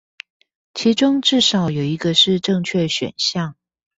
[0.73, 3.55] 其中至少有一個是正確選項